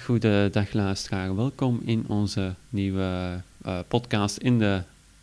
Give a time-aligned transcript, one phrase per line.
[0.00, 4.82] Goedendag luisteraar, welkom in onze nieuwe uh, podcast in de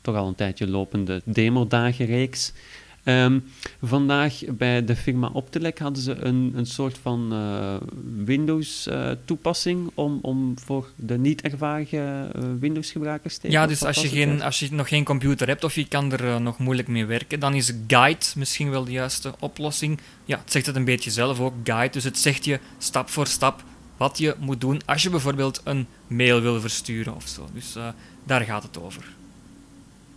[0.00, 2.52] toch al een tijdje lopende demodagenreeks.
[3.04, 3.44] Um,
[3.82, 7.74] vandaag bij de firma Optelec hadden ze een, een soort van uh,
[8.24, 14.42] Windows-toepassing uh, om, om voor de niet-ervaren uh, Windows-gebruikers te Ja, dus als je, geen,
[14.42, 17.54] als je nog geen computer hebt of je kan er nog moeilijk mee werken, dan
[17.54, 20.00] is Guide misschien wel de juiste oplossing.
[20.24, 21.92] Ja, het zegt het een beetje zelf ook, Guide.
[21.92, 23.62] Dus het zegt je stap voor stap
[24.00, 27.46] wat je moet doen als je bijvoorbeeld een mail wil versturen of zo.
[27.52, 27.78] Dus
[28.24, 29.04] daar gaat het over.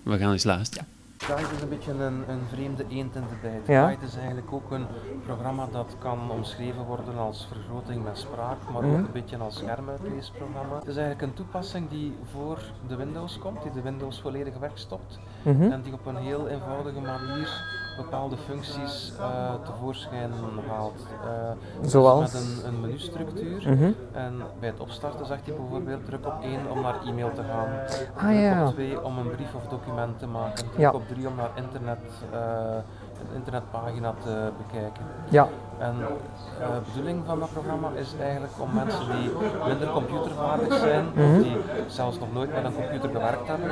[0.04, 0.88] We gaan eens luisteren.
[0.88, 1.26] Ja.
[1.26, 3.68] Guide is een beetje een, een vreemde eend in de bijt.
[3.68, 3.86] Ja?
[3.86, 4.86] Guide is eigenlijk ook een
[5.26, 8.96] programma dat kan omschreven worden als vergroting met spraak, maar ook mhm.
[8.96, 10.76] een beetje als schermuitleesprogramma.
[10.76, 15.20] Het is eigenlijk een toepassing die voor de Windows komt, die de Windows volledig wegstopt
[15.44, 17.50] mm en die op een heel eenvoudige manier
[17.98, 20.32] bepaalde functies uh, tevoorschijn
[20.68, 21.08] haalt.
[21.26, 22.32] Uh, Zoals?
[22.32, 23.64] Dus met een, een menustructuur.
[23.70, 23.96] Mm -hmm.
[24.12, 27.68] En bij het opstarten zegt hij bijvoorbeeld druk op 1 om naar e-mail te gaan.
[28.16, 28.68] Ah, druk ja.
[28.68, 30.66] op 2 om een brief of document te maken.
[30.70, 30.92] Druk ja.
[30.92, 32.00] op 3 om naar internet,
[32.32, 32.84] een
[33.44, 35.06] internetpagina te bekijken.
[35.30, 35.48] Ja.
[35.78, 35.96] En
[36.60, 39.32] de bedoeling van dat programma is eigenlijk om mensen die
[39.68, 41.38] minder computervaardig zijn, mm -hmm.
[41.38, 43.72] of die zelfs nog nooit met een computer gewerkt hebben,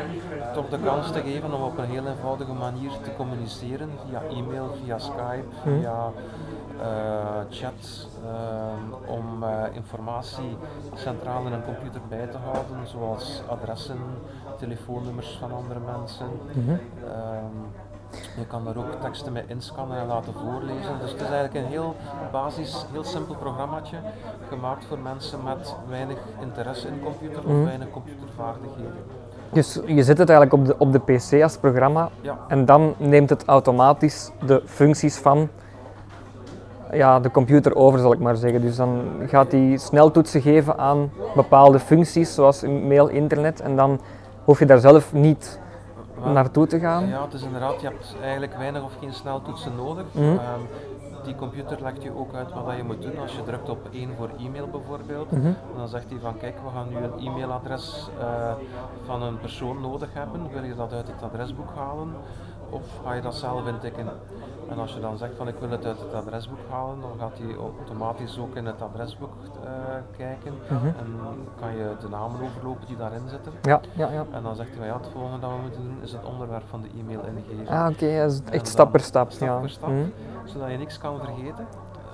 [0.53, 4.75] toch de kans te geven om op een heel eenvoudige manier te communiceren via e-mail,
[4.83, 5.79] via Skype, mm -hmm.
[5.79, 6.11] via
[6.79, 10.57] uh, chat, uh, om uh, informatie
[10.93, 13.99] centraal in een computer bij te houden, zoals adressen,
[14.57, 16.27] telefoonnummers van andere mensen.
[16.53, 16.79] Mm -hmm.
[18.37, 20.99] Je kan daar ook teksten mee inscannen en laten voorlezen.
[21.01, 21.95] Dus het is eigenlijk een heel
[22.31, 23.97] basis, heel simpel programmaatje,
[24.49, 27.63] gemaakt voor mensen met weinig interesse in computer of mhm.
[27.63, 29.03] weinig computervaardigheden.
[29.51, 32.37] Dus je zet het eigenlijk op de, op de PC als programma ja.
[32.47, 35.49] en dan neemt het automatisch de functies van
[36.91, 38.61] ja, de computer over, zal ik maar zeggen.
[38.61, 43.99] Dus dan gaat hij sneltoetsen geven aan bepaalde functies, zoals mail, internet, en dan
[44.43, 45.59] hoef je daar zelf niet
[46.23, 47.07] naartoe te gaan?
[47.07, 50.05] Ja, het is inderdaad, je hebt eigenlijk weinig of geen sneltoetsen nodig.
[50.11, 50.31] Mm -hmm.
[50.31, 50.67] um,
[51.23, 53.19] die computer legt je ook uit wat je moet doen.
[53.19, 55.55] Als je drukt op 1 voor e-mail bijvoorbeeld, mm -hmm.
[55.75, 58.51] dan zegt hij van kijk, we gaan nu een e-mailadres uh,
[59.05, 60.49] van een persoon nodig hebben.
[60.53, 62.13] Wil je dat uit het adresboek halen?
[62.71, 64.07] Of ga je dat zelf intikken?
[64.69, 67.37] En als je dan zegt van ik wil het uit het adresboek halen, dan gaat
[67.37, 69.33] hij automatisch ook in het adresboek
[69.63, 69.69] uh,
[70.17, 70.87] kijken mm -hmm.
[70.87, 71.19] en
[71.59, 73.51] kan je de namen overlopen die daarin zitten.
[73.61, 74.25] Ja, ja, ja.
[74.31, 76.63] En dan zegt hij van ja, het volgende dat we moeten doen is het onderwerp
[76.67, 77.67] van de e-mail ingeven.
[77.67, 79.31] Ah oké, okay, echt stap per stap.
[79.31, 79.59] Stap ja.
[79.59, 80.13] per stap, mm -hmm.
[80.45, 81.67] zodat je niks kan vergeten.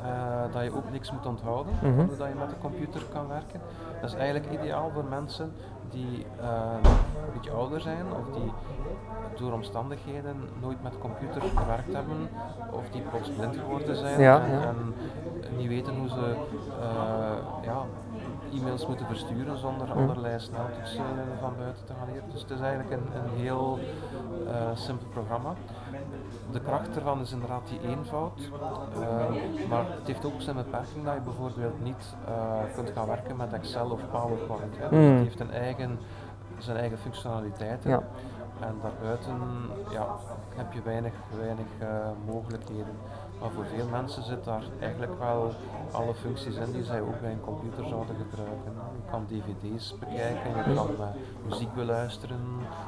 [0.06, 2.10] Uh, dat je ook niks moet onthouden, mm -hmm.
[2.18, 3.62] dat je met de computer kan werken.
[4.02, 5.52] Dat is eigenlijk ideaal voor mensen
[5.92, 6.90] die uh,
[7.26, 8.52] een beetje ouder zijn of die
[9.36, 12.30] door omstandigheden nooit met computer gewerkt hebben
[12.72, 14.62] of die plots blind geworden zijn ja, en, ja.
[14.62, 14.94] en,
[15.58, 16.36] niet weten hoe ze
[16.80, 17.86] uh, ja,
[18.54, 19.94] e-mails moeten versturen zonder mm.
[19.94, 21.04] allerlei sneltoetsen
[21.40, 22.30] van buiten te gaan leren.
[22.32, 23.80] Dus het is eigenlijk een, een heel
[24.46, 25.54] uh, simpel programma.
[26.52, 28.40] De kracht ervan is inderdaad die eenvoud,
[29.00, 32.16] uh, maar het heeft ook zijn beperking dat je bijvoorbeeld niet
[32.76, 34.78] kunt gaan werken met Excel of PowerPoint.
[34.78, 34.88] Hè.
[34.92, 35.16] Mm.
[35.16, 36.00] Het heeft een eigen,
[36.58, 37.90] zijn eigen functionaliteiten.
[37.90, 38.02] Ja.
[38.60, 39.40] En daarbuiten
[39.90, 40.08] ja,
[40.56, 41.88] heb je weinig, weinig uh,
[42.26, 42.96] mogelijkheden.
[43.40, 45.52] Maar voor veel mensen zit daar eigenlijk wel
[45.92, 48.72] alle functies in die zij ook bij een computer zouden gebruiken.
[48.96, 51.06] Je kan dvd's bekijken, je kan uh,
[51.50, 52.40] muziek beluisteren,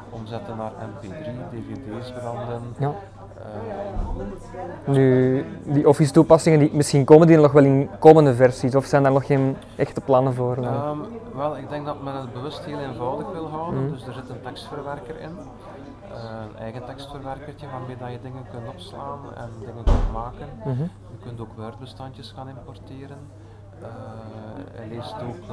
[0.10, 2.62] omzetten naar mp3, dvd's branden.
[2.80, 2.94] Ja.
[3.40, 8.86] Uh, nu, die Office toepassingen, die, misschien komen die nog wel in komende versies of
[8.86, 10.58] zijn daar nog geen echte plannen voor?
[10.58, 11.02] Um,
[11.36, 13.92] wel, ik denk dat men het bewust heel eenvoudig wil houden, mm.
[13.92, 15.38] dus er zit een tekstverwerker in.
[16.10, 20.48] Een eigen tekstverwerkertje waarmee dat je dingen kunt opslaan en dingen kunt maken.
[20.66, 20.90] Mm -hmm.
[21.12, 23.18] Je kunt ook Word-bestandjes gaan importeren.
[23.82, 23.88] Uh,
[24.72, 25.46] hij leest ook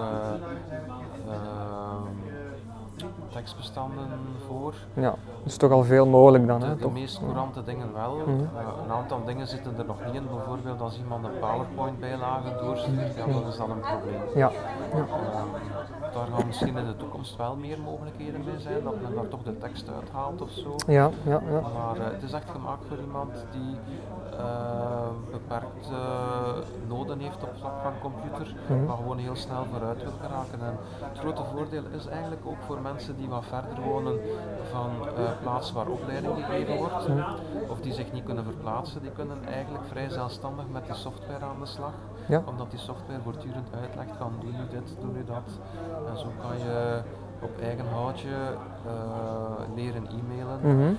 [3.28, 4.08] tekstbestanden
[4.46, 4.74] voor.
[4.94, 6.60] Ja, is toch al veel mogelijk dan.
[6.60, 8.16] De, hè, de meest courante dingen wel.
[8.16, 8.40] Mm -hmm.
[8.40, 10.26] uh, een aantal dingen zitten er nog niet in.
[10.26, 14.20] Bijvoorbeeld als iemand een PowerPoint-bijlage doorstuurt, ja, dan is dat een probleem.
[14.34, 14.50] Ja.
[14.94, 15.04] ja.
[16.16, 19.28] Uh, daar gaan misschien in de toekomst wel meer mogelijkheden mee zijn, dat men daar
[19.28, 20.74] toch de tekst uithaalt of zo.
[20.86, 21.60] Ja, ja, ja.
[21.60, 23.76] Maar uh, het is echt gemaakt voor iemand die
[25.30, 25.96] beperkte
[26.88, 28.84] noden heeft op vlak van computer, mm -hmm.
[28.84, 30.60] maar gewoon heel snel vooruit wil geraken.
[30.60, 30.78] En
[31.08, 34.20] het grote voordeel is eigenlijk ook voor mensen die wat verder wonen
[34.70, 37.24] van uh, plaats waar opleiding gegeven wordt, mm.
[37.68, 41.60] of die zich niet kunnen verplaatsen, die kunnen eigenlijk vrij zelfstandig met die software aan
[41.60, 41.92] de slag.
[42.28, 42.42] Ja.
[42.46, 45.58] Omdat die software voortdurend uitlegt van doe nu dit, doe nu dat.
[46.08, 47.00] En zo kan je
[47.40, 48.28] op eigen houtje
[48.86, 50.60] uh, leren e-mailen.
[50.62, 50.96] -hmm.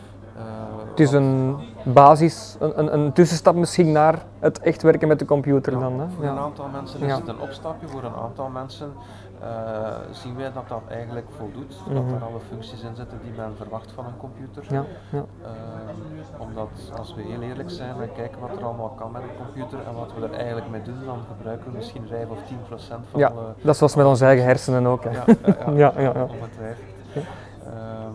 [0.89, 5.74] Het is een basis, een, een, tussenstap misschien naar het echt werken met de computer
[5.74, 6.00] ja, dan.
[6.00, 6.06] Hè?
[6.16, 8.92] Voor een aantal mensen is het een opstapje, voor een aantal mensen
[9.42, 9.48] eh,
[10.12, 11.75] zien wij dat dat eigenlijk voldoet.
[11.94, 12.13] Dat Mhm.
[12.16, 14.63] er alle functies in zitten die men verwacht van een computer.
[14.69, 15.25] Ja, ja.
[15.44, 19.45] Ehm, omdat als we heel eerlijk zijn en kijken wat er allemaal kan met een
[19.45, 22.57] computer en wat we er eigenlijk mee doen, dan gebruiken we misschien 5 of 10
[22.68, 23.31] procent van ja,
[23.62, 25.04] dat is zoals met onze eigen hersenen ook.
[25.04, 25.10] Hè.
[25.10, 26.22] Ja, ja, ja, Ja, ja, ja.
[26.22, 26.86] ongetwijfeld.
[27.13, 28.13] Ehm,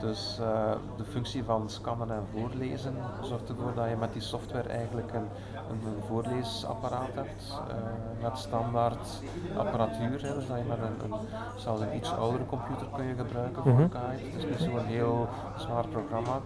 [0.00, 4.68] dus eh, de functie van scannen en voorlezen zorgt ervoor dat je met die software
[4.68, 5.28] eigenlijk een,
[5.70, 9.22] een, voorleesapparaat hebt eh, met standaard
[9.56, 10.22] apparatuur.
[10.22, 11.18] Hè, dus dat je met een, een,
[11.56, 13.88] zelfs een iets oudere computer kun je gebruiken voor Mhm.
[13.88, 14.24] Kite.
[14.24, 16.40] Het is niet zo'n heel zwaar programma,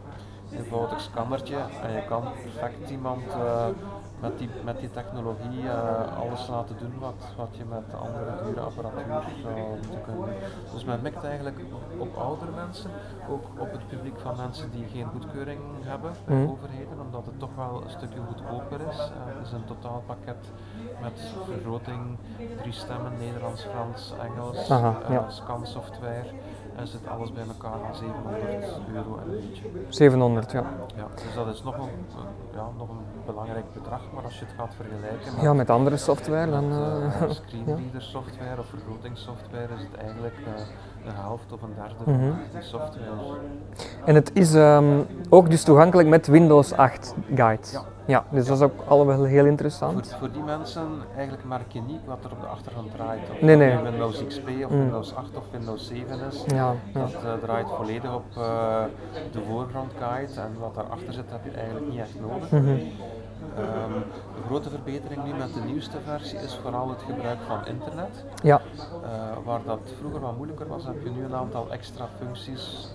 [0.59, 3.67] eenvoudig scannertje en je kan perfect iemand eh,
[4.21, 8.61] met, die, met die technologie eh, alles laten doen wat, wat je met andere dure
[8.61, 10.35] apparatuur zou moeten kunnen doen.
[10.73, 11.59] Dus men mikt eigenlijk
[11.99, 12.91] op oudere mensen,
[13.31, 16.51] ook op het publiek van mensen die geen goedkeuring hebben bij Mhm.
[16.51, 18.99] overheden, omdat het toch wel een stukje goedkoper is.
[18.99, 19.05] Eh,
[19.37, 20.43] het is een totaalpakket
[21.03, 22.17] met vergroting,
[22.61, 25.31] drie stemmen, Nederlands, Frans, Engels, Aha, ja.
[25.31, 26.27] scansoftware
[26.77, 28.43] en zit alles bij elkaar aan 700
[28.95, 29.63] euro en een beetje.
[29.89, 30.65] 700, ja.
[30.97, 34.45] Ja, dus dat is nog een, een- ja, nog een belangrijk bedrag, maar als je
[34.45, 36.69] het gaat vergelijken met, Ja, met andere software dan...
[36.69, 40.53] met, eh, eh, screenreader software of vergrotingssoftware is het eigenlijk eh,
[41.05, 42.13] de helft of een derde van
[42.53, 43.11] die software.
[44.05, 47.63] En het is ehm, ook dus toegankelijk met Windows 8 Guide.
[47.73, 47.83] Ja.
[48.07, 50.17] Ja, dus dat is ook allemaal heel Voor, interessant.
[50.19, 50.87] voor die mensen
[51.17, 53.21] eigenlijk merk je niet wat er op de achtergrond draait.
[53.33, 53.79] Of Nee, nee.
[53.83, 54.79] Windows XP of Mm.
[54.79, 56.45] Windows 8 of Windows 7 is.
[56.47, 56.75] Ja, ja.
[57.01, 58.85] Dat eh, draait volledig op eh,
[59.33, 62.53] de voorgrond guide en wat daarachter zit heb je eigenlijk niet echt nodig.
[63.57, 63.93] Ehm,
[64.37, 68.25] de grote verbetering nu met de nieuwste versie is vooral het gebruik van internet.
[68.43, 68.61] Ja,
[69.05, 69.11] Eh,
[69.45, 72.89] waar dat vroeger wat moeilijker was, heb je nu een aantal extra functies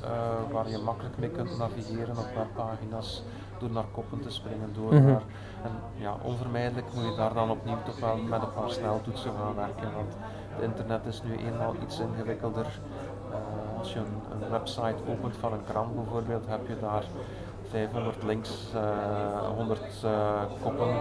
[0.51, 3.23] waar je makkelijk mee kunt navigeren op webpagina's,
[3.59, 5.05] door naar koppen te springen, door Mhm.
[5.05, 5.21] naar...
[5.63, 9.55] En ja, onvermijdelijk moet je daar dan opnieuw toch wel met een paar sneltoetsen gaan
[9.55, 10.13] werken, want
[10.53, 12.79] het internet is nu eenmaal iets ingewikkelder.
[13.31, 17.03] Eh, als je een, een website opent van een krant bijvoorbeeld, heb je daar
[17.69, 20.95] 500 links, eh, 100 eh, koppen en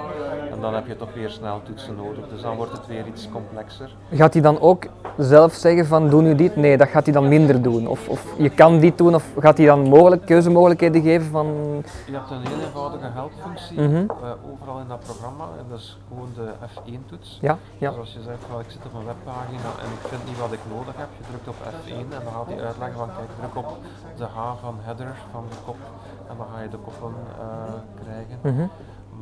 [0.72, 2.28] dan heb je toch weer sneltoetsen nodig.
[2.28, 3.96] Dus dan wordt het weer iets complexer.
[4.12, 4.84] gaat hij dan ook
[5.16, 6.56] zelf zeggen van doe nu dit?
[6.56, 7.86] Nee, dat gaat hij dan minder doen.
[7.86, 11.46] Of, of je kan dit doen, of gaat hij dan mogelijk, keuzemogelijkheden geven van...
[12.06, 13.96] Je hebt een heel eenvoudige helpfunctie Mhm.
[13.96, 17.38] eh, overal in dat programma en dat is gewoon de F1-toets.
[17.40, 17.90] Ja, ja.
[17.90, 20.62] Dus als je zegt, ik zit op een webpagina en ik vind niet wat ik
[20.74, 23.68] nodig heb, je drukt op F1 en dan gaat hij uitleggen van kijk, druk op
[24.16, 25.80] de H van header, van de kop
[26.30, 27.72] en dan ga je de koppen eh,
[28.02, 28.38] krijgen.
[28.42, 28.66] Mhm.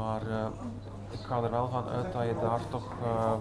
[0.00, 0.46] Maar eh,
[1.11, 3.32] ik ga er wel van uit dat je daar toch eh,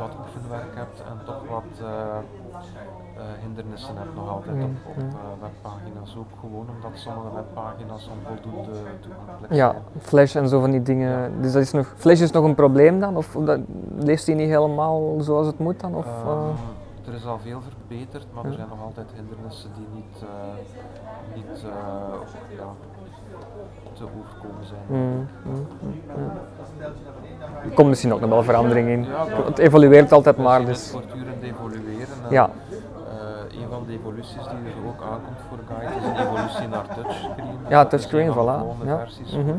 [0.00, 5.02] wat oefenwerk hebt en toch wat eh, eh, hindernissen hebt nog altijd op, op
[5.40, 6.16] webpagina's.
[6.18, 9.82] Ook gewoon omdat sommige webpagina's onvoldoende toegankelijk Ja, zijn.
[9.98, 11.40] Flash en zo van die dingen.
[11.40, 13.16] Dus dat is nog, Flash is nog een probleem dan?
[13.16, 13.60] Of dat,
[13.96, 15.94] leest hij niet helemaal zoals het moet dan?
[15.94, 16.48] Of, eh?
[17.06, 21.64] Er is al veel verbeterd, maar er zijn nog altijd hindernissen die niet, eh, niet
[21.64, 22.66] eh, ja,
[23.92, 24.80] te overkomen zijn.
[24.86, 26.30] Mm, mm, mm, mm.
[27.64, 29.04] Er komt misschien ook nog wel verandering in.
[29.04, 30.58] Ja, Het evolueert altijd maar.
[30.58, 30.90] zien het Dus.
[30.90, 32.16] voortdurend evolueren.
[32.24, 32.50] en, Ja.
[33.08, 36.86] eh, een van de evoluties die er ook aankomt voor Guide is een evolutie naar
[36.94, 37.58] touchscreen.
[37.68, 38.84] Ja, touchscreen, de voilà.
[38.86, 38.98] Ja.
[38.98, 39.54] versies, Mhm.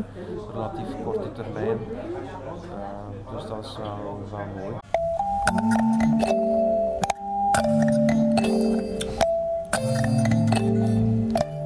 [0.52, 1.78] relatief korte termijn.
[3.32, 3.78] Dus dat is
[4.30, 4.74] wel mooi.